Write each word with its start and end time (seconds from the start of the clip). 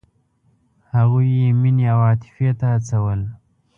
هغوی 0.93 1.27
یې 1.39 1.49
مینې 1.61 1.85
او 1.93 1.99
عاطفې 2.07 2.49
ته 2.59 2.65
هڅول. 2.73 3.21